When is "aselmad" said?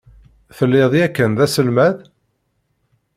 1.45-1.97